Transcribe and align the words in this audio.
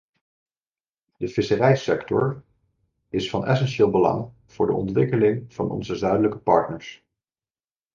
De 1.19 1.27
visserijsector 1.35 2.43
is 3.09 3.29
van 3.29 3.45
essentieel 3.45 3.89
belang 3.89 4.31
voor 4.45 4.65
de 4.65 4.73
ontwikkeling 4.73 5.53
van 5.53 5.69
onze 5.69 5.95
zuidelijke 5.95 6.37
partners. 6.37 7.05